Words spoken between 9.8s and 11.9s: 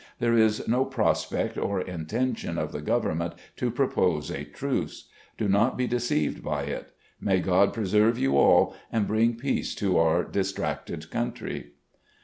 our dis tracted country."